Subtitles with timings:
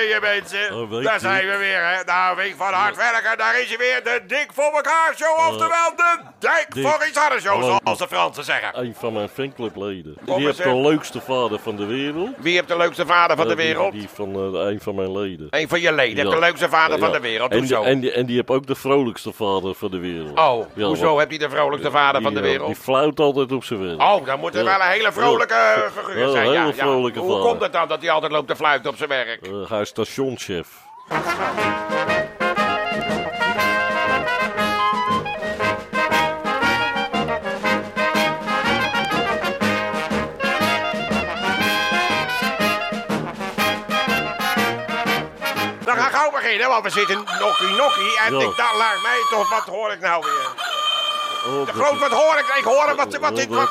[0.00, 0.74] geleden, mensen.
[0.76, 1.18] Oh, daar je.
[1.20, 2.04] zijn we weer, hè.
[2.04, 4.00] Nou, week van hard werken, daar is hij weer.
[4.04, 6.86] De Dik voor elkaar show, oftewel de Dik Dick.
[6.86, 7.78] voor iets harder show, Hallo.
[7.84, 8.78] zoals de Fransen zeggen.
[8.78, 10.16] Een van mijn fanclubleden.
[10.24, 12.28] Die heeft de leukste vader van de wereld.
[12.38, 13.92] Wie heeft de leukste vader van de Eh, die- wereld?
[13.92, 15.46] Die, van eh, een van mijn leden.
[15.50, 17.50] Een van je leden heeft de leukste vader van de wereld.
[17.52, 20.38] En, en, die, en die heeft ook de vrolijkste vader van de wereld.
[20.38, 22.66] Oh, Ja, hoezo want heb je de vrolijkste vader van de eh, wereld?
[22.66, 24.00] Die fluit altijd op zijn werk.
[24.00, 26.46] Oh, dan moet er wel een hele vrolijke figuur Ja, zijn.
[26.46, 27.44] een hele vrolijke Hoe vader.
[27.48, 29.40] komt het dan dat hij altijd loopt te fluiten op zijn werk?
[29.68, 30.68] Hij stationschef.
[45.84, 48.18] We gaan gauw beginnen, want we zitten nokkie nokkie.
[48.18, 48.40] En Ja.
[48.40, 50.48] ik, dat lijkt mij toch, wat hoor ik nou weer?
[51.46, 52.46] Oh, De groot, wat hoor ik?
[52.58, 53.68] Ik hoor wat, wat, wat, wat,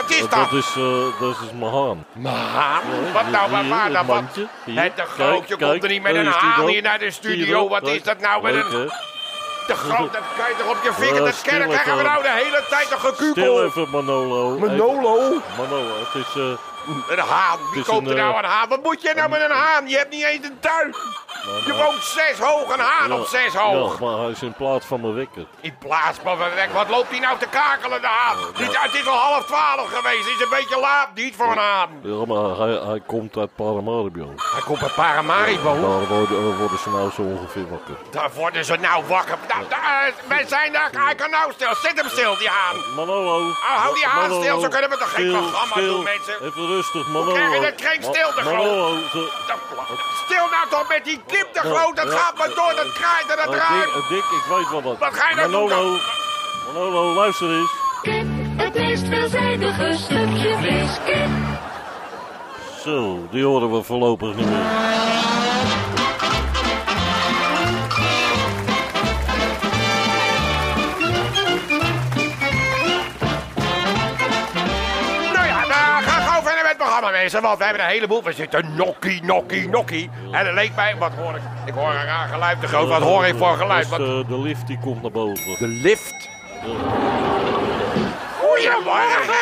[0.00, 0.52] wat is dat, dat?
[0.52, 2.04] is, eh, dat is mijn haan.
[2.24, 2.82] Haan?
[3.04, 4.06] Ja, Wat nou, waar het dan?
[4.06, 4.22] Wat?
[4.24, 7.68] Het de kijk, groot, je komt er niet met een haan hier naar de studio.
[7.68, 8.90] Wat is dat nou met een...
[9.66, 12.22] De groot, dat kan je toch op je vinger, dat stil kerk krijgen we nou
[12.22, 13.64] de hele tijd een Stil gekukkel.
[13.64, 14.58] even, Manolo.
[14.58, 15.42] Manolo?
[15.56, 16.34] Manolo, het is...
[16.42, 16.42] eh,
[17.08, 18.68] Een haan, wie koopt er nou eh, een haan?
[18.68, 19.88] Wat moet je nou met een haan?
[19.88, 20.94] Je hebt niet eens een tuin.
[21.66, 23.98] Je woont zes hoog, een haan op zes hoog.
[23.98, 25.46] Ja, maar hij is in plaats van mijn wekker.
[25.60, 28.36] In plaats van van weg, wat loopt hij nou te kakelen, de haan?
[28.56, 31.58] Dit- Het is al half twaalf geweest, het is een beetje laat, niet voor een
[31.58, 31.88] haan.
[32.02, 34.32] Ja, maar hij, hij komt uit Paramaribo.
[34.52, 35.72] Hij komt bij Paramaribo.
[35.80, 37.94] Daar worden, eh, worden ze nou zo ongeveer wakker.
[38.10, 39.36] Daar worden ze nou wakker.
[39.48, 41.74] Nou, daar, eh, wij zijn daar, hij kan nou stil.
[41.74, 42.76] Zet hem stil, die haan.
[42.96, 43.48] Manolo.
[43.48, 45.86] Oh, hou die haan Manolo, stil, zo kunnen we toch geen programma stil.
[45.94, 46.34] doen, mensen?
[46.44, 47.32] Even rustig, Manolo.
[47.32, 48.96] krijg je dat kreeg Ma- stil te Manolo,
[50.24, 53.36] Stil nou toch met die kip te groot, dat gaat maar door, dat kraait en
[53.36, 53.88] dat Dick, draait.
[53.88, 54.98] eh, Dick, ik weet wel wat.
[54.98, 55.98] Wat ga je nou doen dan?
[56.66, 57.70] Manolo, luister eens.
[58.02, 58.26] Kip,
[58.56, 60.90] het meest veelzijdige stukje vlees.
[61.06, 61.28] Kip.
[62.84, 64.66] Zo, die horen we voorlopig niet meer.
[77.32, 77.48] Mensen.
[77.48, 78.22] Want we hebben een heleboel.
[78.22, 80.10] We zitten nokkie, nokkie, nokkie.
[80.32, 81.42] En het leek mij, wat hoor ik?
[81.66, 82.88] Ik hoor een raar geluid te groot.
[82.88, 83.88] Wat hoor ik voor geluid?
[83.88, 84.00] Wat...
[84.00, 85.56] eh, de lift die komt naar boven.
[85.58, 86.28] De lift.
[88.40, 89.34] Goedemorgen.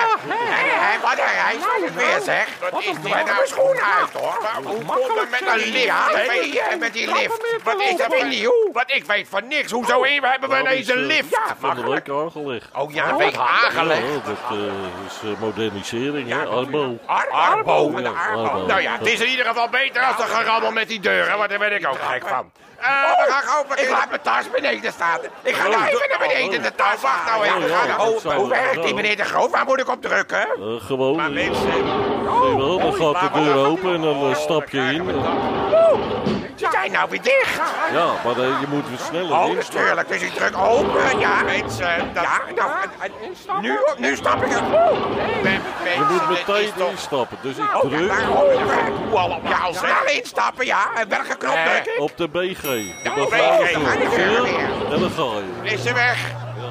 [0.87, 2.49] Hé, hé, wat een reis het weer, zeg.
[2.71, 3.25] Wat is dit nou?
[3.25, 4.39] mijn schoen uit, hoor.
[4.43, 6.79] Maar hoe komt het met een lift?
[6.79, 7.63] Met die lift.
[7.63, 8.69] Wat is dat weer nieuw?
[8.73, 9.71] Wat, ik weet van niks.
[9.73, 11.41] Hoezo hebben we Nou, ineens een is, eh, lift?
[11.59, 12.69] Van de week aangelegd.
[12.73, 14.01] Oh ja, een week aangelegd.
[14.01, 16.47] Ja, dat eh, is modernisering, hè?
[16.47, 16.99] Arbo.
[17.07, 17.93] Ar Arbo.
[18.01, 18.67] Ja, Arbo.
[18.67, 21.51] Nou ja, het is in ieder geval beter als de gerammel met die deuren, want
[21.51, 22.51] daar ben ik ook gek van.
[22.77, 23.65] Eh, gaan gauw.
[23.77, 25.19] Ik laat mijn tas beneden staan.
[25.43, 27.01] Ik ga nou even naar beneden in de tas.
[27.01, 27.57] Wacht nou even.
[27.57, 29.51] Oh, ja, Ga nou- dat hoe, werkt die meneer de Groot?
[29.51, 30.41] Waar moet ik op drukken?
[30.41, 31.17] Eh, gewoon.
[31.17, 31.73] Maar mensen...
[31.73, 35.05] zie je wel, dan gaat de deur open en dan eh, stap je in.
[36.91, 37.61] Nou weer dicht.
[37.93, 39.81] Ja, maar eh, je moet weer sneller Oh, instappen.
[39.81, 40.09] natuurlijk.
[40.09, 41.19] Dus ik druk open.
[41.19, 42.11] Ja, mensen.
[42.15, 44.63] Dat, ja, nou, nu, nu stap ik er.
[45.85, 48.11] Je moet meteen instappen, dus ik Oh, ja, druk
[49.15, 49.41] allemaal?
[49.49, 50.89] Ja, al snel instappen, ja.
[50.95, 52.01] En welke knop druk ik?
[52.01, 52.63] op de BG.
[52.63, 53.85] Ja, De op beveiliging.
[53.85, 54.17] BG.
[54.93, 55.23] En dan ga
[55.63, 55.71] je.
[55.71, 56.19] Is ze weg?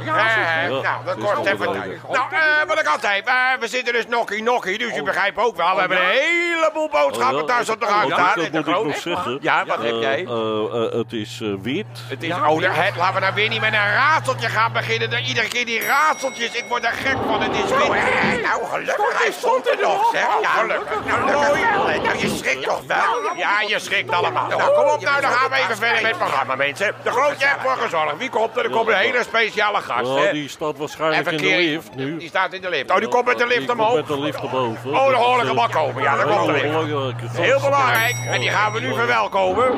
[0.07, 2.01] Eh, nou, dat kost al even tijd.
[2.09, 5.37] Nou, eh, wat ik al zei, eh, we zitten dus nokkie nokkie, dus u begrijpt
[5.37, 5.73] ook wel.
[5.73, 8.31] We hebben een heleboel boodschappen Oh, thuis op de Oh, gang staan.
[8.35, 9.37] Dat moet ik nog zeggen.
[9.41, 10.25] Ja, wat heb Eh, jij?
[10.25, 11.85] eh, eh, het is eh, wit.
[12.07, 12.75] Het is ouder.
[12.83, 15.09] Het, laten we nou weer niet met een raadseltje gaan beginnen.
[15.09, 17.41] Dan Iedere keer die raadseltjes, ik word er gek van.
[17.41, 18.41] Het is wit.
[18.43, 20.27] nou, gelukkig, hij stond er nog, zeg.
[20.41, 21.05] Ja, gelukkig.
[21.05, 21.99] Nou, mooi.
[21.99, 22.97] Nou, je schrikt toch wel?
[23.35, 24.47] Ja, je schrikt allemaal.
[24.47, 26.95] Nou, kom op nou, dan gaan we even verder met het programma, mensen.
[27.03, 28.17] De grootje heeft voor gezorgd.
[28.17, 28.63] Wie komt er?
[28.63, 30.31] Er komt een hele speciale gast, Hè?
[30.31, 32.17] die staat waarschijnlijk in de lift nu.
[32.17, 32.91] Die staat in de lift.
[32.91, 33.95] Oh, die komt met de lift omhoog.
[33.95, 34.91] met de lift erboven.
[34.91, 36.03] Oh, dan hoor ik Dat hem is, al komen.
[36.03, 37.37] Ja, eh, komt de heel lift.
[37.37, 38.15] Heel belangrijk.
[38.25, 39.71] En die gaan we nu verwelkomen.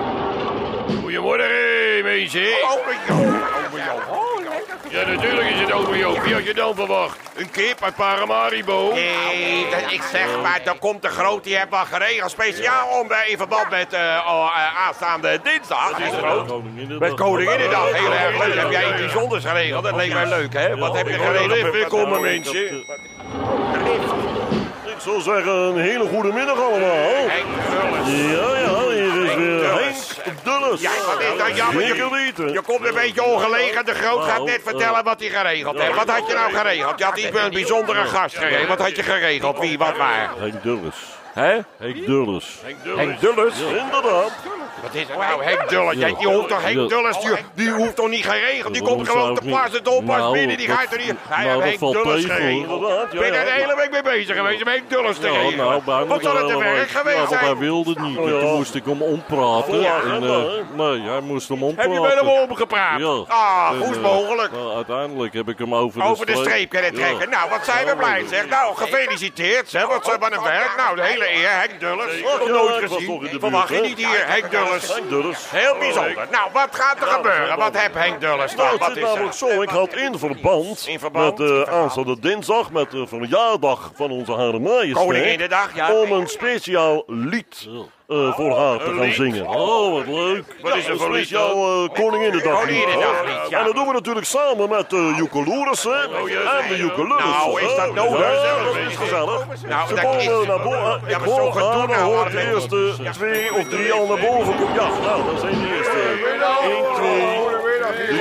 [1.02, 2.42] Goedemorgen, mensen.
[2.42, 4.27] Ome Joop.
[4.90, 5.70] Ja, natuurlijk is het
[6.00, 6.22] Joop.
[6.24, 7.18] Wie had je dan verwacht?
[7.36, 8.90] Een kip uit Paramaribo?
[8.94, 12.32] Nee, dat, ik zeg maar, dan komt de groot, die heeft wel geregeld.
[12.32, 15.90] Speciaal om bij, in verband met eh, eh, aanstaande dinsdag.
[15.92, 16.48] Dat is de groot.
[16.48, 17.00] Koninginnedag.
[17.00, 18.56] Met Koninginnedag, heel erg leuk.
[18.60, 19.84] Heb jij iets bijzonders geregeld?
[19.84, 20.78] Dat leek mij leuk, hè?
[20.78, 21.52] Wat heb je geregeld?
[21.52, 22.86] lift weer komen, Ik heb, mensen.
[22.88, 22.96] eh,
[24.86, 27.10] Ik zou zeggen, een hele goede middag allemaal.
[28.06, 28.87] Ja, ja,
[30.44, 30.82] Dulles.
[30.82, 31.86] Ja, wat is dat jammer.
[32.54, 33.86] Je, komt een beetje ongelegen.
[33.86, 35.96] De Groot gaat net vertellen wat hij geregeld heeft.
[35.96, 37.00] Wat had je nou geregeld?
[37.00, 38.68] Je had iets met een bijzondere gast geregeld.
[38.68, 39.60] Wat had je geregeld?
[39.60, 40.30] Wie, wat, waar?
[40.38, 40.96] Henk Dulles.
[41.38, 41.58] Hè?
[41.78, 42.60] Henk Dulles.
[42.96, 43.54] Henk Dulles.
[43.60, 44.32] Inderdaad.
[44.82, 45.96] Wat is er nou, Henk Dulles?
[45.96, 46.08] Ja.
[46.18, 46.62] Die hoeft toch.
[46.62, 48.74] Henk Dulles, die, die hoeft toch niet geregeld?
[48.74, 50.58] Die komt gewoon te pas en oppas Nou, binnen.
[50.58, 51.14] Die dat- gaat er niet...
[51.28, 53.14] Hij nou, dat heeft Henk valt Dulles geregeld.
[53.14, 55.82] Ik ben er de hele week mee bezig geweest om Henk Dulles te Ja, regelen.
[55.86, 57.58] nou, Wat zal het te werk geweest ja, want hij zijn?
[57.58, 58.16] wilde niet.
[58.16, 59.80] Toen moest ik hem ompraten.
[59.82, 61.94] Ja, en, ja, eh, nee, hij moest hem Heb ompraten.
[61.94, 63.00] je met hem omgepraat?
[63.00, 63.24] Ja.
[63.28, 64.52] Ah, is eh, mogelijk?
[64.52, 66.98] nou, uiteindelijk heb ik hem over, Over de streep kunnen Ja.
[67.06, 67.30] trekken.
[67.30, 68.48] Nou, wat zijn we blij, zeg.
[68.50, 69.86] Nou, gefeliciteerd, zeg.
[69.88, 70.74] Wat zijn het werk.
[70.78, 72.22] Nou, de hele eer, Henk Dulles.
[72.48, 73.40] Nooit gezien.
[73.40, 75.02] Verwacht je niet hier, Henk Dulles.
[75.10, 75.50] Dulles.
[75.52, 76.28] Heel bijzonder.
[76.32, 77.58] Nou, wat gaat er gebeuren?
[77.58, 78.70] Wat heb Henk Dulles Nou, dan?
[78.70, 79.62] het Wat zit is namelijk zo.
[79.62, 81.38] Ik had in verband, In verband?
[81.38, 85.94] met de aanstaande dinsdag, met de verjaardag van onze Hare Majesteit, Koninginnedag, ja.
[85.94, 87.68] om een speciaal lied
[88.08, 89.48] eh, voor haar te gaan zingen.
[89.48, 90.44] Oh, wat leuk.
[90.62, 92.68] Wat is er voor speciaal uh, Koninginnedag.
[93.50, 97.24] En dat doen we natuurlijk samen met de Joekeloerissen en de Joekelullers.
[97.24, 98.44] Nou, is dat nodig?
[98.44, 99.46] Ja, dat is gezellig.
[99.68, 101.02] Nou, Ze komen is- naar boven.
[101.08, 104.54] Ik hoor haar, dan hoor ik de eerste twee of drie al naar boven.
[104.74, 105.98] Ja, nou, dat zijn de eerste.
[106.64, 107.38] 1, 2,
[108.08, 108.18] 3,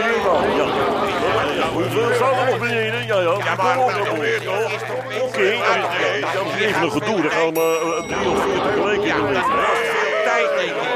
[1.57, 1.66] ja.
[1.77, 3.07] Hoeveel staan er nog beneden?
[3.07, 3.35] Ja, ja.
[3.45, 4.73] Ja, maar Kom op, dat gebeurt toch?
[5.23, 5.55] Oké,
[6.35, 7.23] dat is even een gedoe.
[7.23, 9.47] Dan gaan we eh, drie of vier tegelijk in de lift.
[10.25, 10.95] Tijd, denk ik.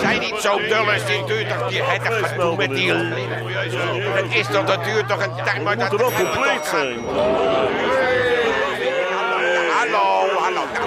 [0.00, 4.64] Zijn niet zo Dulles, die duurt toch die het gedoe met die Het is toch,
[4.64, 6.98] dat duurt toch een tijd, maar dat moet er wel compleet zijn.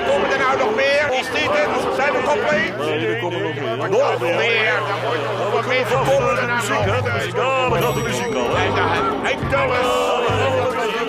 [0.05, 1.03] Nou, komen er nou nog meer?
[1.19, 1.95] Is dit het?
[1.95, 2.77] Zijn we compleet?
[2.77, 3.77] Nee, er komen nog meer.
[3.77, 4.77] Nog meer.
[4.87, 6.39] Dan wordt het nog wat meer verkocht.
[6.39, 7.01] eh, de muziek, hè?
[7.01, 7.35] de muziek.
[7.35, 8.65] Ja, dan gaat de muziek al, hè?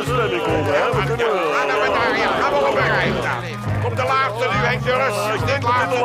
[0.03, 0.85] Stemming komen, hè?
[0.97, 1.27] We kunnen...
[1.57, 2.59] Gaan we daar, ja, gaan we
[3.87, 5.17] op de laatste nu, Henk Dulles.
[5.35, 5.99] Is dit laatste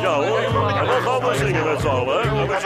[0.00, 0.38] ja hoor.
[0.78, 2.46] En dan gaan we zingen met z'n allen, hè?
[2.46, 2.60] Dat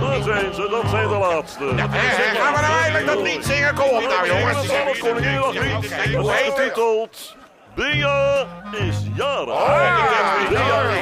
[0.00, 1.64] Dat zijn ze, dat zijn de laatste.
[1.64, 3.74] Hé, gaan we nou eindelijk dat lied zingen?
[3.74, 4.66] Kom op nou, jongens.
[4.66, 6.12] Het Koninginnedaglied.
[6.12, 7.38] Dat is getiteld...
[7.74, 9.54] Bea is jarig.
[9.54, 10.10] Bea
[10.42, 10.98] is jarig.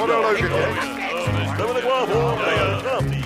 [1.56, 2.38] Zijn we er klaar voor?
[2.54, 3.24] Ja, gaat-ie.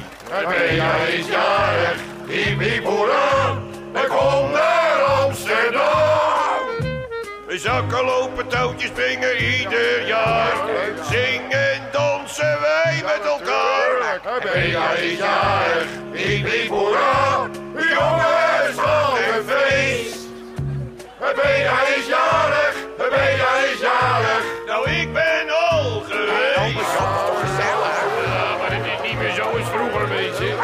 [0.49, 3.59] Bea is jarig, hiep hiep hoera,
[3.93, 6.61] en kom naar Amsterdam.
[7.47, 10.57] We zakken lopen touwtjes springen ieder jaar,
[11.11, 14.21] zingen dansen wij met elkaar.
[14.43, 20.21] Bea is jarig, hiep hiep hoera, jongens wat een feest.
[21.19, 22.42] Bea is jarig,
[23.13, 24.45] Is jarig.
[24.67, 26.93] Nou ik ben al geweest.
[26.99, 30.47] Ja, maar het is niet meer zo als vroeger, weet je.
[30.47, 30.55] Ja,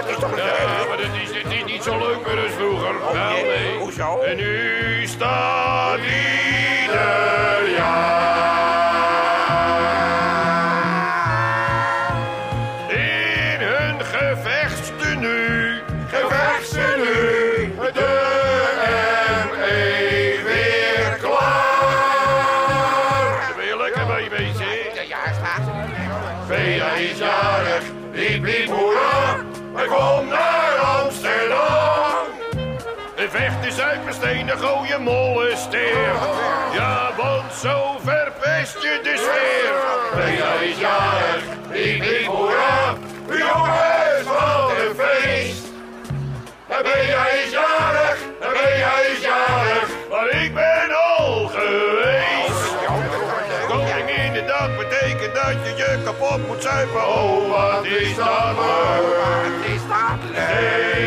[0.89, 2.95] maar het is, het is niet zo leuk meer als vroeger.
[3.13, 3.79] Wel, nee.
[3.79, 4.21] Hoezo?
[4.21, 6.78] En nu staat ieder
[36.73, 39.73] Ja, want zo verpest je de sfeer.
[40.15, 42.95] Bea is jarig, liep, liep, hoera,
[43.29, 45.63] jongens, wat een feest.
[46.67, 49.89] Bea is jarig, Bea is jarig.
[50.11, 52.75] Maar ik ben al geweest.
[53.69, 57.09] Koningin de dag betekent dat je je kapot moet zuipen.
[57.09, 59.17] Oh, wat is dat leuk.
[59.17, 60.98] Wat is dat leuk.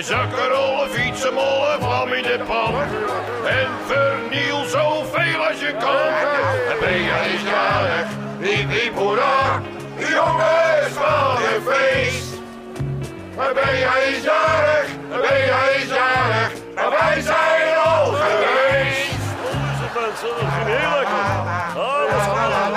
[0.00, 2.74] Een zakkenrollen, fietsen, mollen, vlam in de pan.
[3.46, 6.12] En verniel zoveel als je kan.
[6.70, 8.08] En Bea is jarig.
[8.38, 9.62] Liep, liep, hoera,
[9.98, 12.40] jongens, wat een feest.
[13.36, 19.10] Bea is jarig, Bea is jarig, en wij zijn al geweest.
[19.10, 20.28] Is het mensen?
[20.28, 21.24] Dat ging heel lekker.
[21.76, 22.69] Alles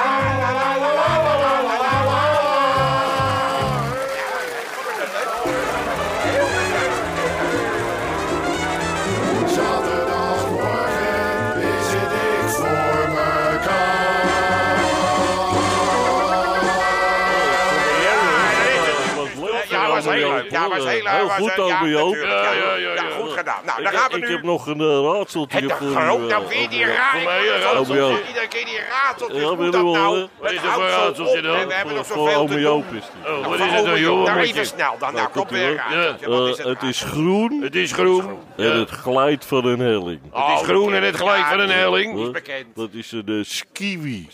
[20.75, 22.43] was was heel heel Was goed over natuurlijk.
[22.43, 23.61] Ja, ja, ja, goed gedaan.
[23.65, 24.31] Nou, dan Ik, gaan we ik nu...
[24.35, 25.91] heb nog een uh, raadseltje Het voor u.
[25.91, 28.23] groot, eh, nou weer die Ik raadseltje.
[28.27, 29.41] Iedere keer die raadseltjes.
[29.41, 30.15] Ja, wil dat u nou?
[30.15, 30.21] hè?
[30.21, 31.67] Het Wat is er voor raadseltje dan?
[31.67, 32.81] We hebben nog zoveel ome te doen.
[33.25, 33.97] Oh, Nou, wat is het Joop.
[33.97, 34.25] joh?
[34.25, 35.13] Nou, even snel dan.
[35.13, 35.89] Nou, komt weer een Ja.
[35.89, 36.63] raadseltje.
[36.63, 37.05] Eh, het is raadseltje?
[37.05, 38.39] groen Het is groen.
[38.57, 40.19] en het glijdt van een helling.
[40.33, 42.13] Het is groen en het glijdt van een helling.
[42.17, 42.31] is Huh?
[42.31, 42.65] bekend.
[42.75, 44.27] Dat is een uh, skiwi.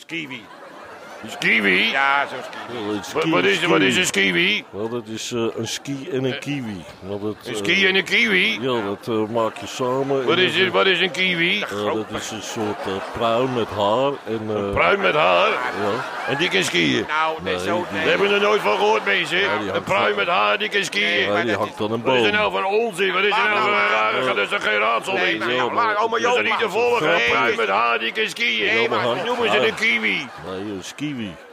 [1.21, 1.31] Kiwi.
[1.31, 1.91] Het is kiwi.
[1.91, 2.79] Ja, zo'n kiwi.
[2.85, 4.29] Wel, een Wat, ski- wat is, wat is een skiwi.
[4.47, 4.63] skiwi?
[4.69, 6.83] Wel, dat is eh, een ski en een kiwi.
[6.99, 8.57] Wel, dat, Een eh, ski en een kiwi?
[8.61, 10.25] Ja, dat eh, maak je samen.
[10.25, 11.61] Wat is, dat het, wat is een kiwi?
[11.61, 14.11] eh, dat is een soort eh, pruim met haar.
[14.25, 15.49] En, eh, Pruim met haar.
[15.49, 17.05] Ja, En die kan skiën.
[17.07, 17.75] Nou, nee, Nee, zo...
[17.75, 17.99] die- Nee.
[18.01, 19.43] Daar hebben we er nooit van gehoord, mensen.
[19.75, 21.19] Een pruim van- met haar, die kan skiën.
[21.19, 22.39] ja, maar die dat hangt aan een Wat is er boom.
[22.39, 23.13] nou van onzin?
[23.13, 24.25] Wat is er nou van een rare...
[24.25, 25.47] Dat is toch geen raadsel Nee, meer?
[25.47, 26.38] maar nou, maar- maar oma Dat is Joop...
[26.38, 27.07] er niet te maar- volgen.
[27.09, 28.65] Een Nee, pruim met haar, die kan skiën.
[28.65, 30.27] Nee, maar- Dat noemen ze een kiwi.
[30.49, 30.83] Nee, een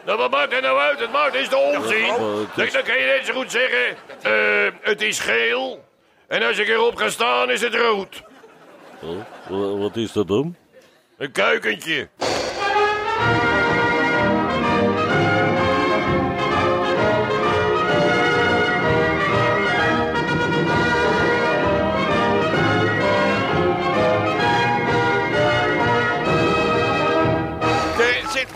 [0.04, 1.00] Nou, wat maakt het nou uit?
[1.00, 2.04] Het maakt is de onzin.
[2.04, 3.96] het Dan, kan je net zo goed zeggen...
[4.22, 5.84] eh, het is geel.
[6.28, 8.22] En als ik erop ga staan, is het rood.
[9.02, 9.16] Oh,
[9.48, 10.56] wa- wat is dat dan?
[11.18, 12.08] Een kuikentje.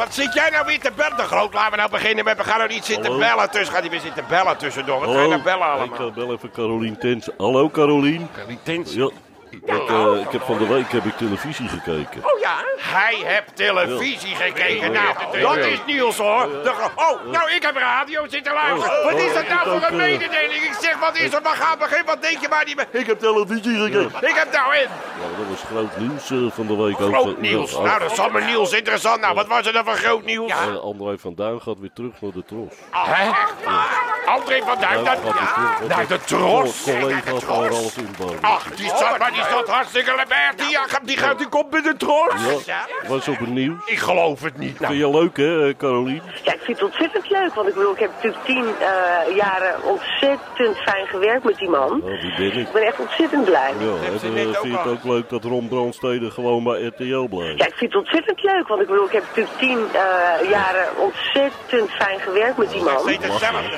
[0.01, 1.17] Wat zit jij nou weer te bellen?
[1.17, 2.37] De groot, laten we nou beginnen met...
[2.37, 3.19] We gaan nou niet zitten Hallo?
[3.19, 3.73] bellen tussen.
[3.73, 5.01] Gaat hij weer zitten bellen tussendoor?
[5.01, 6.09] Wat ga je nou bellen ik allemaal?
[6.09, 7.29] uh, bel even Carolien Tens.
[7.39, 8.29] Hallo Carolien.
[8.95, 9.11] Ja,
[9.51, 12.25] ik, eh, ik heb van de week heb ik televisie gekeken.
[12.25, 12.55] Oh ja?
[12.79, 14.93] Hij heeft televisie gekeken.
[14.93, 16.49] Nou, dat is Niels hoor.
[16.63, 19.05] De oh, nou ik heb radio zitten luisteren.
[19.05, 20.63] Wat is dat nou voor een mededeling?
[20.63, 21.43] Ik zeg, wat is er?
[21.43, 22.07] We gaan beginnen.
[22.07, 22.87] Wat denk je maar niet meer?
[22.91, 24.29] Ik heb televisie gekeken.
[24.29, 24.81] Ik heb nou in.
[24.81, 26.97] Ja, dat was groot nieuws eh, van de week.
[26.97, 27.71] Groot nieuws.
[27.73, 29.21] Ja, Nou, dat is allemaal Niels interessant.
[29.21, 30.51] Nou, wat was er dan voor groot nieuws?
[30.51, 32.73] eh, André van Duin gaat weer terug naar de tros.
[32.91, 33.31] Hè?
[34.27, 35.07] André van Duin, dat...
[35.09, 35.33] Gaat weer
[35.77, 36.83] terug Naar de tros.
[36.83, 38.37] Collega van Ralf Inboom.
[38.41, 40.37] Ach, die zat, maar die zat hartstikke lekker.
[40.57, 42.65] Die, die gaat die komt met de tros.
[42.67, 43.79] Ja, was op het nieuws.
[43.87, 44.81] Ik geloof het niet.
[44.81, 46.23] Nou, Vind je leuk hè, eh, Carolien?
[46.43, 47.55] Ja, ik vind het ontzettend leuk.
[47.55, 52.01] Want ik bedoel, ik heb natuurlijk tien eh, jaren ontzettend fijn gewerkt met die man.
[52.05, 52.67] Nou, die ben ik.
[52.67, 53.73] Ik ben echt ontzettend blij.
[53.79, 57.59] Ja, en, eh, vind je het ook leuk dat Ron Brandstede gewoon bij RTL blijft?
[57.59, 58.69] Ja, ik vind het ontzettend leuk.
[58.69, 63.09] Want ik bedoel, ik heb natuurlijk tien eh, jaren ontzettend fijn gewerkt met die man.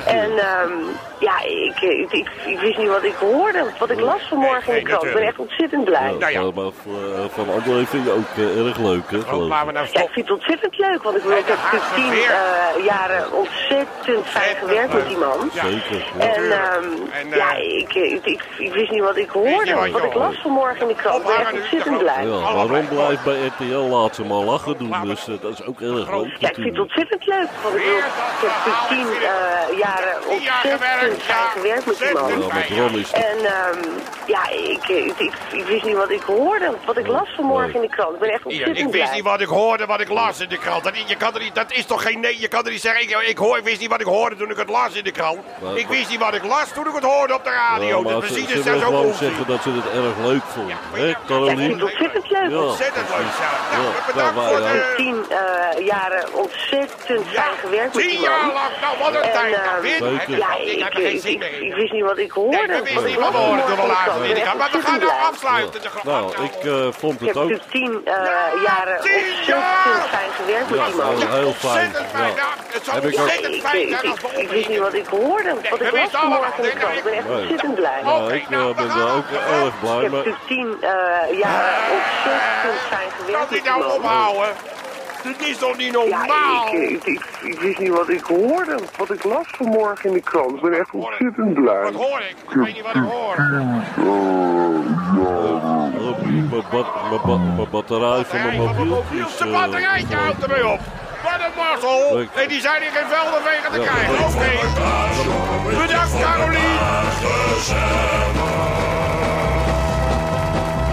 [0.07, 0.73] En ehm,
[1.19, 3.65] ja, ik, ik, ik, ik wist niet wat ik hoorde.
[3.79, 5.05] Wat ik las vanmorgen in de krant.
[5.05, 5.52] Ik ben echt ontzettend
[5.85, 6.15] blij.
[6.19, 6.41] Nou ja.
[6.55, 9.21] maar eh, van André vind je ook eh, erg leuk hè?
[9.21, 9.73] Geloof we ik.
[9.73, 11.03] nou Ja, ik vind het ontzettend leuk.
[11.03, 15.51] Want ik bedoel, ik heb natuurlijk tien eh, jaren ontzettend fijn gewerkt met die man.
[15.53, 16.07] Zeker.
[16.19, 16.35] Ja.
[16.35, 19.91] En ehm, En, eh, ja, ik, ik, ik, ik wist niet wat ik Weet hoorde.
[19.93, 21.29] Wat ik las vanmorgen in de krant.
[21.29, 22.27] Ik ben ontzettend blij.
[22.27, 25.81] Ja, maar Ron blijft bij RTL, laat ze maar lachen doen, dus dat is ook
[25.81, 27.49] erg leuk Ja, ik vind het ontzettend leuk.
[27.63, 32.51] Want ik, bedoel, ik heb natuurlijk tien eh, jaren ontzettend fijn gewerkt met die man.
[33.13, 33.89] En ehm,
[34.27, 36.71] ja, ik, ik, ik, ik wist niet wat ik hoorde.
[36.85, 38.15] Wat ik las vanmorgen in de krant.
[38.15, 39.15] Ik ben echt Ja, ik ontzettend wist blij.
[39.17, 40.85] niet wat ik hoorde, wat ik las in de krant.
[40.85, 43.03] Dat, je kan er niet, dat is toch geen nee, je kan er niet zeggen,
[43.03, 45.11] ik, ik, hoor, ik wist niet wat ik hoorde toen ik het las in de
[45.11, 45.39] krant.
[45.63, 47.87] Maar- ik wist niet wat ik las toen ik het hoorde op de radio.
[47.99, 49.15] Ja, maar dus ze, precies, ze gewoon onzin.
[49.29, 50.69] zeggen dat ze het erg leuk vond.
[50.69, 51.17] Ja, Hè, Ja, ik
[51.59, 52.51] vind het ontzettend leuk.
[52.51, 53.59] Ja, Ontzettend leuk zelf.
[53.73, 54.93] Nou, Ja, bedankt voor de...
[54.97, 58.71] tien eh, jaren ontzettend fijn gewerkt met tien jaar lang.
[58.81, 59.81] Nou, wat een En, tijd.
[59.81, 60.39] Weer, Zeker.
[60.39, 61.67] Ja, ik ik, heb er geen ik, zin ik, meer in.
[61.67, 62.57] ik wist niet wat ik hoorde.
[62.67, 64.55] wisten Wat niet ik wat we las hoorden toen we vanmorgen lazen in de krant.
[64.55, 65.32] Ik Maar ben we echt gaan nou ontzettend blij.
[65.33, 65.81] Afsluiten.
[66.03, 68.15] Nou, ik eh, vond Ik het heb ook natuurlijk tien eh,
[68.65, 70.09] jaren Tien ontzettend jaar!
[70.17, 71.17] fijn gewerkt met Ja, die man.
[71.17, 71.91] heel- heel fijn.
[71.93, 72.25] Ja.
[72.27, 74.49] Ja, het zou Heb ik ook- ontzettend Ik, fijn ik, zijn als ik, we ik
[74.51, 75.55] wist niet wat ik hoorde.
[75.71, 76.97] Wat ik las vanmorgen in de krant.
[76.97, 78.01] Ik ben echt ontzettend blij.
[78.05, 78.87] Nou, ik nou, eh, ben
[79.17, 80.11] ook erg Ik blij heb mee.
[80.11, 83.91] natuurlijk tien eh, jaren ontzettend fijn Kan gewerkt die met die nou man.
[83.97, 84.55] ophouden?
[85.23, 86.67] Dit is toch niet Ja, normaal?
[86.67, 88.75] ik, ik, ik, ik wist niet wat ik hoorde.
[88.97, 90.55] Wat ik las vanmorgen in de krant.
[90.55, 91.83] Ik ben echt ontzettend blij.
[91.83, 92.37] Wat hoor ik?
[92.49, 93.37] Ik weet niet wat ik hoor.
[95.23, 99.37] Mijn bat- mijn bat- mijn batterij van mijn mobieltje is...
[99.37, 100.81] De eh, batterijtje houdt ermee op.
[101.23, 102.19] Wat een mazzel.
[102.43, 104.15] En die zijn in geen veldenwegen te Ja, krijgen.
[104.25, 104.51] Oké.
[105.87, 106.79] Bedankt, Carolien.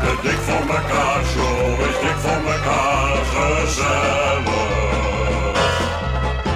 [0.02, 4.78] De dik voor elkaar show is dik voor elkaar gezellig.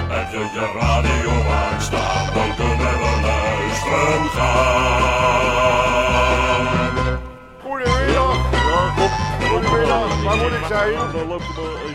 [0.08, 5.93] Heb je je radio aanstaan, dan kunnen we luisteren gaan.
[9.54, 10.22] Goedemiddag.
[10.22, 10.92] Waar moet ik zijn?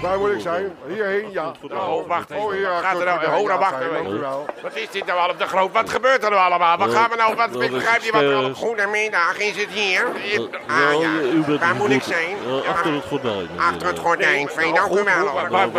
[0.01, 0.75] Waar moet ik zijn?
[0.88, 1.51] Hierheen, ja.
[1.72, 2.44] Oh, wacht even.
[2.44, 2.68] Oh, hier.
[2.68, 3.22] Gaat er nou...
[3.22, 4.20] ja, dan wacht even.
[4.62, 5.72] Wat is dit nou allemaal de groot?
[5.72, 6.78] Wat gebeurt er nou allemaal?
[6.78, 7.36] Wat Eh, gaan we nou...
[7.36, 8.54] Wat begrijp je wat er eh, allemaal...
[8.56, 10.06] Goedemiddag, is het hier?
[10.16, 11.10] Eh, Ah, ja, ja.
[11.34, 12.36] u bent Waar moet ik zijn?
[12.48, 13.48] Ja, achter het gordijn.
[13.58, 14.48] Achter het eh, gordijn.
[14.50, 15.04] Fijn, dank u wel.
[15.06, 15.75] Nou, Ja, dank u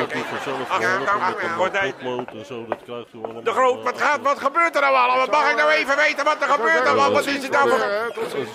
[3.23, 3.43] wel.
[3.43, 5.27] De groot, wat, gaat, wat gebeurt er nou allemaal?
[5.27, 6.87] Mag ik nou even weten wat er gebeurt?
[6.87, 7.13] allemaal?
[7.13, 7.79] Wat is het nou voor...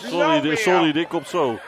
[0.09, 1.59] Sorry, dit- sorry, dit komt zo.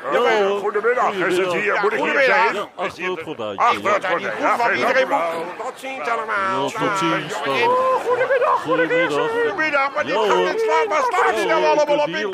[0.59, 1.11] Goedemiddag,
[1.53, 1.79] het hier?
[1.81, 2.55] Moet ik hier zijn?
[2.75, 3.55] Achter het gordijn.
[3.55, 5.65] Dat niet goed van iedereen moet...
[5.65, 6.69] Tot ziens allemaal.
[6.69, 7.33] Tot ziens.
[7.33, 9.29] Oh, Goedemiddag, Goedemiddag.
[9.29, 10.87] Goedemiddag, maar dit Ja, gaat het slaan.
[10.87, 12.31] Waar slaat hij Ja, nou hoor, allemaal op in?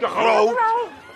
[0.00, 0.58] De groot.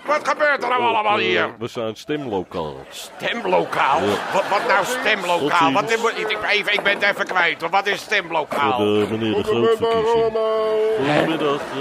[0.07, 1.51] Wat gebeurt er nou allemaal Eh, hier?
[1.59, 2.75] We zijn stemlokaal.
[2.89, 4.01] Stemlokaal?
[4.03, 4.07] Ja.
[4.33, 5.73] Wat, wat nou stemlokaal?
[5.73, 5.99] Wat, ik,
[6.31, 7.71] ik, even, ik ben het even kwijt.
[7.71, 8.79] Wat is Voor stemlokaal?
[8.79, 10.37] de meneer de Grootverkiezing.
[10.97, 11.61] Goedemiddag.
[11.61, 11.77] eh,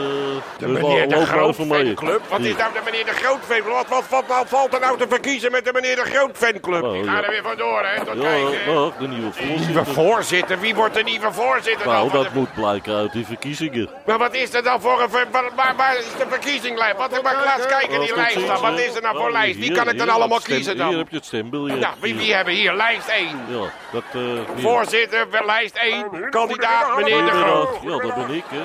[0.57, 1.85] De meneer de lopen Groot even mee.
[1.85, 2.21] fanclub?
[2.29, 2.55] Wat is Hier.
[2.57, 3.73] nou de meneer de Groot fanclub?
[3.73, 6.81] Wat, wat, wat, wat valt er nou te verkiezen met de meneer de Groot fanclub?
[6.81, 7.23] Nou, Ik ga ja.
[7.23, 8.05] er weer vandoor, hè.
[8.05, 8.73] Tot Ja, kijken.
[8.73, 9.31] nou, de nieuwe
[9.65, 10.59] Nieuwe voorzitter.
[10.59, 12.21] Wie wordt de nieuwe voorzitter Nou, dan?
[12.23, 13.89] dat de- moet blijken uit die verkiezingen.
[14.05, 15.09] Maar wat is er dan voor een...
[15.09, 16.97] ver- Waar, waar, waar is de verkiezinglijst?
[16.97, 18.61] Wat, maar laat kijken, die dat lijst dan.
[18.61, 19.55] Wat is er nou voor lijst?
[19.57, 20.97] Wie hier, kan ik dan hier, allemaal kiezen Hier dan?
[20.97, 21.79] heb je het stembiljet.
[21.79, 22.21] Ja, wie, Hier.
[22.21, 22.73] wie hebben hier?
[22.73, 23.27] Lijst 1.
[23.47, 23.59] Ja,
[23.91, 24.03] dat...
[24.13, 24.43] eh, hier.
[24.57, 26.29] Voorzitter, lijst 1.
[26.29, 27.31] Kandidaat, meneer de.
[27.31, 27.77] Groot.
[27.83, 28.61] Ja, dat ben ik, hè.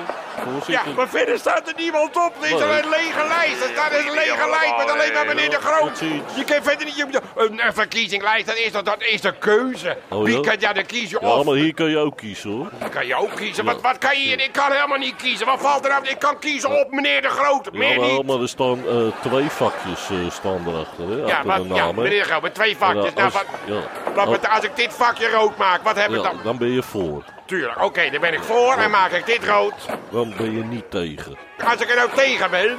[0.67, 2.33] Ja, maar verder staat er niemand op.
[2.39, 2.63] Er is Nee.
[2.63, 3.61] alleen een lege lijst.
[3.63, 5.99] Er staat een lege lijst met alleen maar meneer de Groot.
[6.35, 6.95] Je kan verder niet...
[6.95, 9.97] je- Een, verkiezingslijst, dat is, dat, dat is de keuze.
[10.09, 10.41] Oh, Wie ja?
[10.41, 10.55] kan...
[10.59, 11.45] Ja, dan kies je Ja, of.
[11.45, 12.69] maar hier kan je ook kiezen, hoor.
[12.79, 13.65] Dan kan je ook kiezen.
[13.65, 14.39] Wat, wat kan je hier?
[14.39, 15.45] Ik kan helemaal niet kiezen.
[15.45, 16.07] Wat valt er nou?
[16.07, 17.71] Ik kan kiezen op meneer de Groot.
[17.73, 18.25] Meer Ja, wel, niet.
[18.25, 18.95] maar er staan eh,
[19.41, 21.93] twee vakjes eh, staan erachter, hè, Ja, achter wat, de ja, hè.
[21.93, 23.13] meneer met twee vakjes.
[23.13, 23.81] Nou, als, wat, ja,
[24.15, 26.39] wat, als- met- als ik dit vakje rood maak, wat heb ik dan?
[26.43, 27.23] dan ben je voor.
[27.45, 29.73] Tuurlijk, oké, dan ben ik voor en maak ik dit rood.
[30.09, 31.37] Dan ben je niet tegen.
[31.65, 32.77] Als ik er nou tegen ben...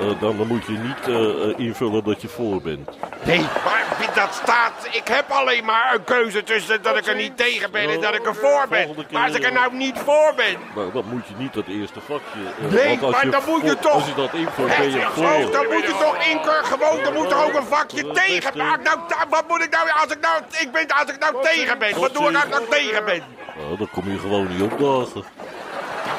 [0.00, 1.14] Eh, dan, dan moet je niet eh,
[1.50, 2.90] eh, invullen dat je voor bent.
[3.24, 3.82] Nee, maar
[4.14, 4.88] dat staat...
[4.92, 8.14] Ik heb alleen maar een keuze tussen dat ik er niet tegen ben en dat
[8.14, 8.94] ik er voor ben.
[9.10, 10.56] Maar als ik er nou niet voor ben...
[10.74, 12.38] Nou, dan moet je niet dat eerste vakje...
[12.58, 15.24] Nee, maar je dan moet je toch- Als je dat invult, ben je Hé, voor.
[15.24, 18.56] oh, dan moet je toch inkeur gewoon, dan moet er ook een vakje tegen.
[18.58, 18.98] Maar nou,
[19.28, 22.00] wat moet ik nou, als ik nou, ik ben, als ik nou tegen ben?
[22.00, 23.22] Wat doe ik als ik nou tegen ben?
[23.58, 25.24] Nou, dan kom je gewoon niet opdagen.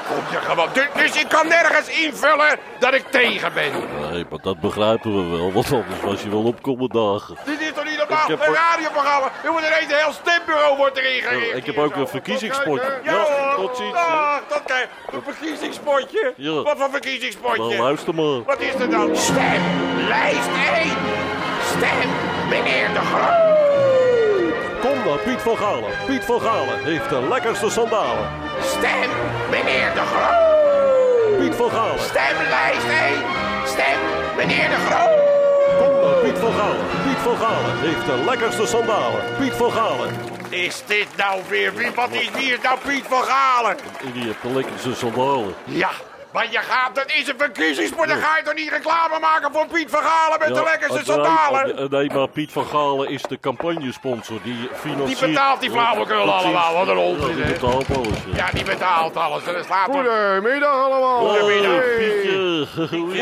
[0.08, 3.72] Kom je gewoon, dus, dus ik kan nergens invullen dat ik tegen ben.
[4.12, 7.38] Nee, maar dat begrijpen we wel, want anders was je wel op komen dagen.
[7.46, 8.30] Dit is toch niet normaal?
[8.30, 9.32] Een radioprogramma.
[9.44, 13.00] Er wordt ineens een heel stembureau wordt erin Ja, ik heb ook een verkiezingspotje.
[13.04, 13.92] Ja, Ja, tot ziens.
[13.94, 14.88] Dag, tot kijk.
[15.12, 16.34] Een verkiezingspotje.
[16.38, 16.52] Ja.
[16.52, 17.78] Wat voor Nou, verkiezingspotje?
[17.78, 18.44] luister maar.
[18.44, 19.16] Wat is er dan?
[19.18, 19.62] Stem,
[20.08, 20.90] lijst 1.
[21.78, 22.10] Stem,
[22.50, 23.65] meneer de Groot.
[25.26, 25.92] Piet van Galen.
[26.06, 28.28] Piet van Galen heeft de lekkerste sandalen.
[28.62, 29.10] Stem,
[29.50, 31.40] meneer de Groot.
[31.40, 32.00] Piet van Galen.
[32.00, 33.24] Stem, lijst 1.
[33.66, 34.00] Stem,
[34.38, 35.24] meneer de Groot.
[35.80, 36.86] Kom Piet van Galen.
[37.04, 39.22] Piet van Galen heeft de lekkerste sandalen.
[39.40, 40.10] Piet van Galen.
[40.50, 41.74] Is dit nou weer?
[41.74, 43.78] Wie, wat is, wie is nou Piet van Galen?
[44.06, 45.54] En die heeft de lekkerste sandalen.
[45.64, 45.90] Ja,
[46.36, 48.08] maar je gaat, dat is een verkiezingspot.
[48.08, 51.88] Dan ga je toch niet reclame maken voor Piet van Galen met de lekkerste sandalen?
[51.90, 54.40] Nee, maar Piet van Galen is de campagnesponsor.
[54.44, 55.20] Die financiert...
[55.20, 57.52] Die betaalt die flauwekul Ja, allemaal, wat een Ja, onzin, die hè?
[57.52, 58.18] betaalt alles.
[58.26, 58.36] ja.
[58.36, 59.44] Ja, die betaalt alles.
[59.86, 61.20] Goedemiddag allemaal.
[61.28, 61.96] Goedemiddag, Hey.
[61.98, 62.68] Pietje.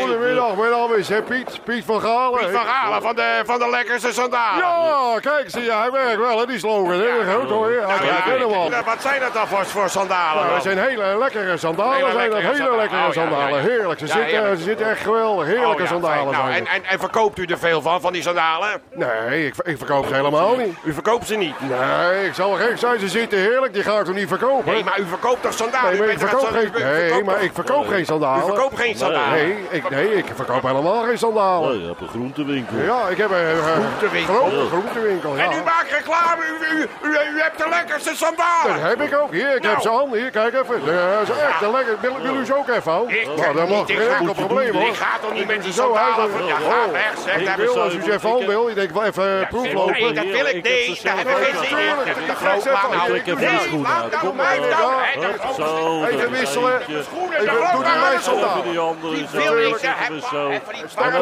[0.00, 1.60] Goedemiddag, mijn naam is hè, Piet.
[1.64, 2.38] Piet van Galen.
[2.38, 4.58] Piet van Galen van de, van de lekkerste sandalen.
[4.64, 6.92] Ja, kijk, zie je, hij werkt wel, hè, die slogan.
[6.92, 7.04] Hè?
[7.04, 7.24] Ja.
[7.24, 10.42] Groot hoor, ja, Nou ja, ja, wat zijn dat dan voor, voor sandalen?
[10.42, 13.03] Nou, dat zijn hele lekkere sandalen, Hele zijn dat hele lekkere sandalen.
[13.06, 13.48] Ja, sandalen.
[13.48, 13.62] ja, ja.
[13.68, 14.56] Heerlijk, ze, Ja, zitten, heerlijk.
[14.58, 15.46] ze zitten echt geweldig.
[15.46, 18.22] Heerlijke Oh, sandalen Nou, zijn en, en, en verkoopt u er veel van, van die
[18.22, 18.80] sandalen?
[18.92, 20.76] Nee, ik, ik verkoop ze helemaal niet.
[20.84, 21.54] U verkoopt ze niet?
[21.60, 24.72] Nee, ik zal gek zijn, ze zitten heerlijk, die ga ik toch niet verkopen?
[24.72, 25.90] Nee, maar u verkoopt toch sandalen?
[25.90, 28.44] Nee, U maar ik verkoop geen, u nee, maar ik verkoop geen U sandalen.
[28.44, 29.30] verkoopt geen sandalen?
[29.32, 31.80] Nee, ik, nee, ik verkoop helemaal geen Oh, sandalen.
[31.80, 32.76] je hebt een groentewinkel.
[32.78, 34.34] Ja, ik heb een eh, Groentewinkel.
[34.34, 38.82] grote groentewinkel, En u maakt reclame, u, u, u, u hebt de lekkerste Dat sandalen.
[38.88, 39.30] heb ik ook.
[39.32, 39.74] Hier, ik Nou.
[39.74, 40.12] heb ze aan.
[40.14, 40.80] Hier, kijk even.
[40.84, 41.96] Ja, ze echt een lekker.
[42.00, 43.10] Wil, wil u ze ook even aan?
[43.10, 44.86] Ik Nou, mag niet, ik geen probleem hoor.
[44.88, 46.06] Ik ga toch niet met die Zo uit.
[46.06, 46.46] sandalen van...
[46.46, 47.36] Ja, ga weg, zeg.
[47.36, 50.14] Ik wil, als u ze even aan wil, ik denk wel even Nee, proeflopen.
[50.14, 51.02] dat wil ik Ik niet.
[51.02, 51.96] Daar heb ik geen zin in.
[51.96, 52.56] Dat Ik man.
[52.56, 53.14] even- nou.
[53.14, 56.06] Ik heb Nee, laat nou Kom mij nou.
[56.06, 56.80] Even wisselen.
[56.80, 57.04] Even,
[57.44, 58.56] de doe die sandaal.
[58.56, 59.94] Even die wil ik, Even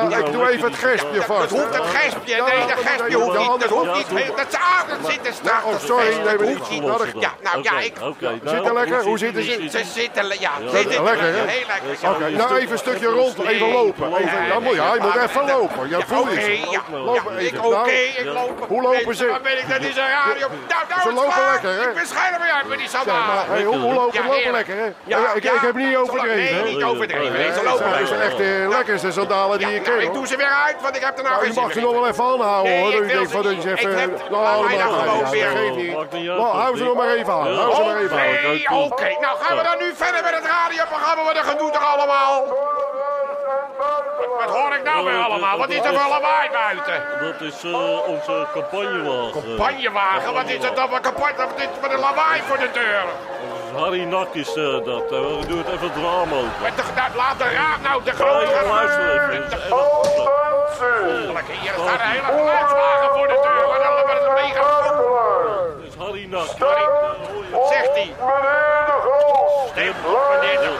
[0.08, 1.50] Ja, ik doe even het gespje Dat vast.
[1.50, 2.34] hoeft het gespje.
[2.42, 3.60] Nee, dat gespje hoeft niet.
[3.60, 4.26] Dat hoeft niet.
[4.36, 4.88] Dat is aan.
[4.88, 5.64] Dat zit er straks.
[5.64, 6.56] Oh, sorry, nee, maar Dat niet.
[6.58, 6.82] hoeft niet.
[6.82, 7.92] Nou, Ja, nou ja, ik...
[8.44, 9.02] Zit er nou, lekker?
[9.14, 9.68] Hoe zitten ze?
[9.70, 11.32] Ze zitten, ja, Ja, zitten lekker, hè?
[11.32, 12.10] heel lekker.
[12.10, 14.10] Oké, nou even een stukje rond, even lopen.
[14.10, 15.88] Ja, moet, ja, je moet even lopen.
[15.88, 18.64] Ja, voel Oké, ik oké, Nou, ik loop.
[18.68, 19.38] Hoe lopen Weet je, ze?
[19.42, 20.48] Ben ik, dat is een radio.
[20.48, 21.88] Nou, nou, Ze lopen lekker, hè?
[21.88, 24.88] Ik bescherm me uit met die maar hey, hoe, lopen Ja, lopen lekker, hè?
[25.04, 26.62] Ja, ik, heb niet overdreven, Nee, hè?
[26.62, 27.36] niet overdreven.
[27.36, 28.20] Ze Het lopen zijn lekker.
[28.20, 31.02] echt de lekkerste sandalen die je nou, kent, ik doe ze weer uit, want ik
[31.04, 32.92] heb er nou Nou, je mag ze nog wel even aanhouden, hoor.
[32.92, 34.12] ik je van, ze dat je even...
[34.30, 34.42] Nou,
[36.26, 37.54] Nou, hou ze nog maar even aan.
[37.54, 38.18] Hou ze maar even
[38.68, 38.82] aan.
[38.82, 39.20] Oké, oké.
[39.20, 41.22] Nou gaan we dan nu verder met het radioprogramma.
[41.24, 42.46] Wat er gedoe toch allemaal?
[44.38, 45.58] Wat hoor ik nou weer allemaal?
[45.58, 47.02] Wat is er voor lawaai buiten?
[47.20, 49.56] Dat is eh, onze campagnewagen.
[49.56, 51.36] Banjewagen, wat is het dan voor kapot?
[51.36, 53.04] Wat is met een lawaai voor de deur?
[53.76, 55.04] Harry Nak is eh, dat.
[55.12, 56.60] Eh, doe het even het raam open.
[56.60, 58.50] Wat de, nou, laat de raad nou de grote...
[58.50, 59.62] Ja, luister even.
[61.60, 63.66] Hier staat een hele geluidswagen voor de deur.
[63.66, 64.62] Wat een, wat een mega...
[65.76, 66.58] Dat is Harry Nak.
[67.50, 68.14] Wat zegt hij?
[70.02, 70.72] Meneer de...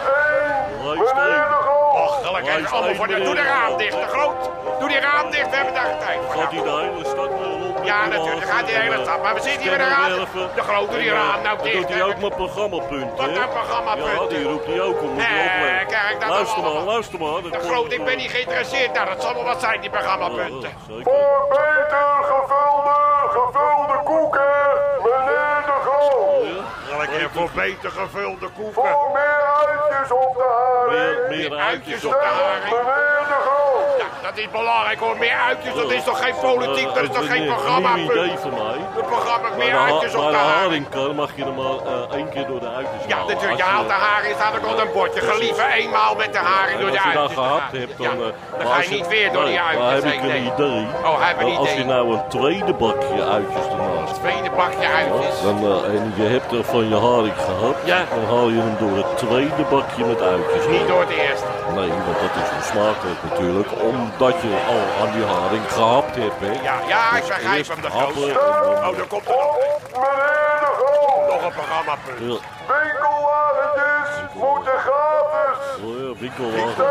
[0.85, 1.63] Luister.
[1.93, 3.21] Och, gelukkig even allemaal voor de...
[3.21, 4.51] Doe de raam dicht, de groot.
[4.79, 6.43] Doe die raam dicht, we hebben daar tijd voor.
[6.43, 7.75] Gaat hij de hele stad rond?
[7.79, 9.23] met Ja, die natuurlijk, dan gaat die hele en, stad.
[9.23, 10.11] Maar we zitten hier met de raam.
[10.55, 11.77] De groot, doe die raam nou dicht.
[11.77, 13.17] doet hij ook mijn programmapunten.
[13.17, 13.43] Wat hè?
[13.43, 14.23] een programmapunten?
[14.23, 15.19] Ja, die roept hij ook om.
[15.19, 15.87] Eh, opletten.
[15.87, 17.43] kijk, dat Luister maar, luister maar.
[17.43, 18.93] De groot, ik ben niet geïnteresseerd.
[18.93, 20.71] Nou, dat zal wel wat zijn, die programmapunten.
[20.87, 22.97] Voor beter gevulde,
[23.37, 24.53] gevulde koeken,
[25.03, 26.34] meneer de Groot.
[27.05, 28.73] Elke keer voor beter gevulde koeken.
[28.75, 32.75] Voor meer uitjes op de haring, Meer, meer Uitjes uitjes op de haring.
[33.99, 35.17] Ja, dat is belangrijk hoor.
[35.19, 38.11] Meer uitjes, dat is toch geen politiek, dat is toch geen Een nieuw programmapunt.
[38.11, 38.77] idee van mij.
[38.99, 40.89] Een programma, meer uitjes op de haring.
[40.89, 43.35] kan, mag je er maar eh, één keer door de uitjes Ja, halen.
[43.35, 43.59] natuurlijk.
[43.61, 45.21] Je haalt de haring, staat ook op een bordje.
[45.21, 47.39] Gelieve eenmaal met de haring door de als je dat uitjes.
[47.39, 48.17] gehad hebt, dan...
[48.59, 50.87] eh, ga je niet weer door die uitjes Maar heb ik een idee.
[51.05, 51.85] Oh, heeft een Maar Als je idee.
[51.95, 53.65] nou een tweede bakje uitjes
[54.15, 55.43] ernaast Tweede bakje uitjes.
[55.43, 57.99] dan, eh, en je hebt er van je haring gehad, Ja.
[58.15, 60.67] dan haal je hem door het tweede bakje met uitjes.
[60.67, 61.47] Niet door het eerste.
[61.75, 66.41] Nee, want dat is onsmakelijk natuurlijk, omdat je al aan die haring gehapt hebt.
[66.47, 66.53] Hè.
[66.69, 68.37] Ja, ja, ik Dus begrijp eerst hem de happen dan-
[68.89, 69.57] Oh, daar komt er nog.
[70.03, 71.33] Meneer de Groot.
[71.33, 72.19] Nog een programmapunt.
[72.31, 72.37] Ja,
[72.71, 75.04] Winkelwagentjes moeten gratis.
[75.85, 76.85] Oh ja, winkelwagen.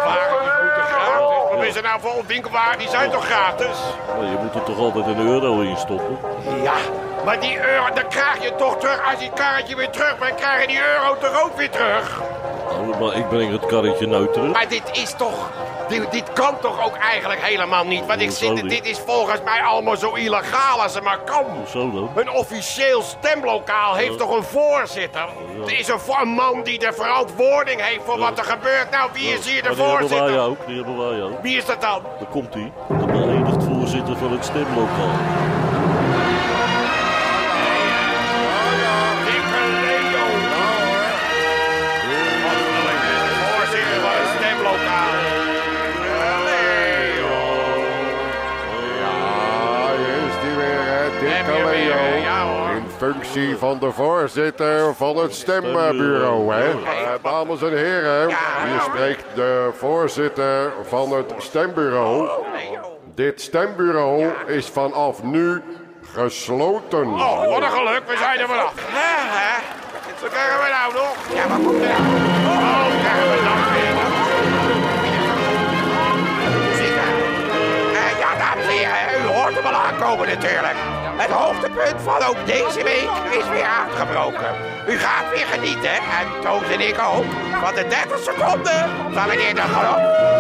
[1.56, 2.80] Wat is er nou voor winkelwagen?
[2.80, 3.78] Die zijn toch gratis?
[4.08, 6.18] Nou, je moet er toch altijd een euro in stoppen.
[6.64, 6.74] Ja,
[7.26, 9.12] maar die euro, dan krijg je toch terug.
[9.12, 12.22] Als je het karretje weer terug brengt, krijg je die euro toch ook weer terug.
[13.00, 14.52] Maar ik breng het karretje nou terug.
[14.52, 15.52] Maar dit is toch...
[15.88, 18.06] Dit, dit kan toch ook eigenlijk helemaal niet?
[18.06, 21.46] Want ik zit, dit is volgens mij allemaal zo illegaal als het maar kan.
[21.68, 22.12] Zo dan.
[22.16, 25.28] Een officieel stemlokaal heeft toch een voorzitter?
[25.66, 28.92] Er is een, man die de verantwoording heeft voor wat er gebeurt.
[28.92, 30.40] Nou, wie is hier de Maar die hebben wij voorzitter?
[30.40, 31.42] ook, die hebben wij ook.
[31.42, 32.02] Wie is dat dan?
[32.20, 35.43] Daar komt hij, de beëdigd voorzitter van het stemlokaal.
[53.04, 56.70] Functie van de voorzitter van het stembureau, hè.
[56.70, 56.76] Eh,
[57.24, 62.30] dames en heren, hier spreekt de voorzitter van het stembureau.
[63.16, 65.62] Dit stembureau is vanaf nu
[66.14, 67.08] gesloten.
[67.08, 68.74] Oh, wat een geluk, we zijn er vanaf.
[70.22, 71.16] Wat krijgen we nou nog?
[71.34, 72.02] Ja, wat komt er nou?
[72.46, 73.96] Oh, krijgen we dan weer.
[76.68, 77.10] Muziek, hè?
[78.00, 80.93] Eh, ja, dames en heren, u hoort hem al aankomen natuurlijk.
[81.16, 84.56] Het hoogtepunt van ook deze week is weer aangebroken.
[84.88, 87.26] U gaat weer genieten, en Toos en ik ook,
[87.64, 90.32] van de 30 seconden van meneer de Groot.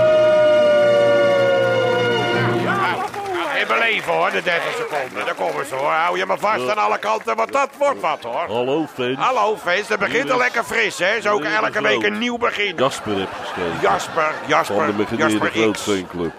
[3.56, 5.26] Even leven hoor, de 30 seconden.
[5.26, 5.92] Daar komen ze hoor.
[5.92, 8.46] Hou je maar vast aan alle kanten, want dat wordt wat hoor.
[8.48, 9.18] Hallo fans.
[9.18, 11.16] Hallo fans, het begint al lekker fris hè.
[11.16, 12.76] Is ook elke week een nieuw begin.
[12.76, 13.80] Jasper heb geschreven.
[13.82, 15.82] Jasper, Jasper, Van de Jasper Groot X.
[15.82, 16.34] fanclub.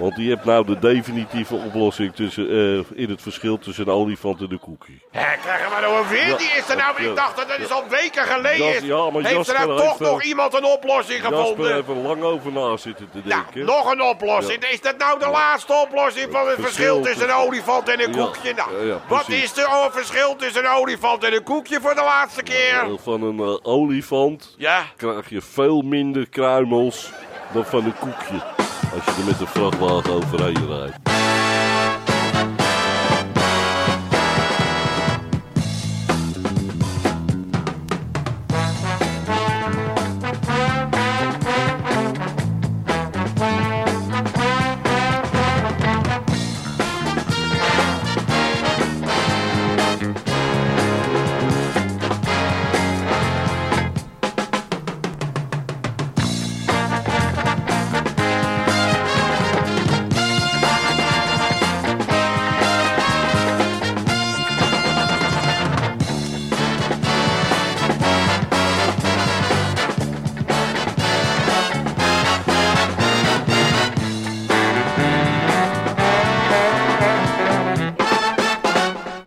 [0.00, 4.40] Want die heeft nou de definitieve oplossing tussen, eh, in het verschil tussen een olifant
[4.40, 5.02] en een koekie.
[5.10, 6.38] Hé, krijgen we nou een weer?
[6.38, 8.82] Die is er nou, ik dacht dat dat is al weken geleden is.
[8.82, 11.74] ja, maar Heeft er nou toch heeft, nog iemand een oplossing Jasper gevonden?
[11.74, 13.64] heeft er lang over na zitten te denken.
[13.64, 14.64] nog een oplossing.
[14.64, 18.54] Is dat nou de laatste oplossing van het verschil tussen een olifant en een koekje?
[18.54, 22.88] Nou, wat is er verschil tussen een olifant en een koekje voor de laatste keer?
[23.02, 27.10] Van een eh, olifant Ja, krijg je veel minder kruimels
[27.52, 31.49] dan van een koekje als je er met een vrachtwagen overheen rijdt.